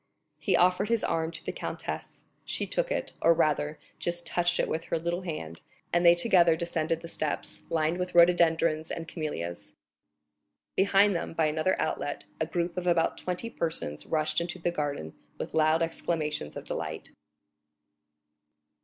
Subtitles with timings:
[0.39, 4.67] He offered his arm to the countess; she took it, or rather just touched it
[4.67, 5.61] with her little hand,
[5.93, 9.73] and they together descended the steps, lined with rhododendrons and camellias.
[10.75, 15.13] Behind them, by another outlet, a group of about twenty persons rushed into the garden
[15.37, 17.11] with loud exclamations of delight.